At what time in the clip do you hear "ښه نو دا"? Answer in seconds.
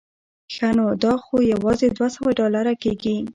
0.53-1.13